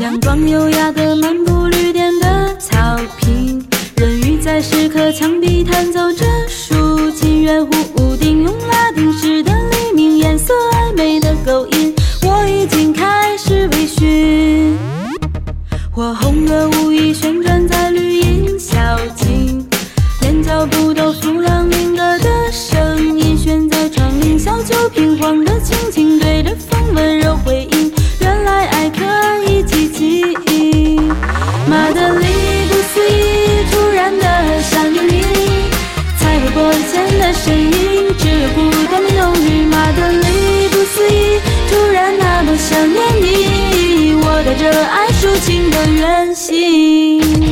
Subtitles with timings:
[0.00, 2.76] 阳光优雅的漫步绿点的草
[3.18, 3.60] 坪，
[3.96, 11.92] 人鱼在石刻墙壁弹奏着竖琴，圆弧屋顶用拉丁式的黎明，颜色暧昧的勾引，
[12.22, 14.76] 我已经开始微醺。
[15.90, 18.20] 火红的舞衣旋转在绿
[32.08, 32.26] 马德里
[32.70, 33.12] 不思议，
[33.70, 35.22] 突然的想念你，
[36.18, 39.66] 才会拨前的声音，只有孤单的忧郁。
[39.66, 47.47] 马德里不思议，突然那么想念你，我带着爱抒情的远行。